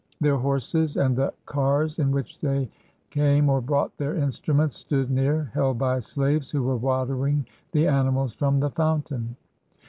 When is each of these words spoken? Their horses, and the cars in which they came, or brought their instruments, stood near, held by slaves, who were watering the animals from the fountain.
Their 0.19 0.37
horses, 0.37 0.97
and 0.97 1.15
the 1.15 1.31
cars 1.45 1.99
in 1.99 2.09
which 2.09 2.39
they 2.39 2.67
came, 3.11 3.51
or 3.51 3.61
brought 3.61 3.95
their 3.97 4.15
instruments, 4.15 4.75
stood 4.75 5.11
near, 5.11 5.51
held 5.53 5.77
by 5.77 5.99
slaves, 5.99 6.49
who 6.49 6.63
were 6.63 6.75
watering 6.75 7.45
the 7.71 7.85
animals 7.85 8.33
from 8.33 8.59
the 8.61 8.71
fountain. 8.71 9.35